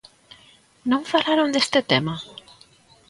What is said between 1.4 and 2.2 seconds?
deste tema?